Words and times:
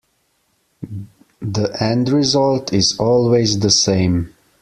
The 1.43 1.77
end 1.79 2.09
result 2.09 2.73
is 2.73 2.97
always 2.99 3.59
the 3.59 3.69
same. 3.69 4.33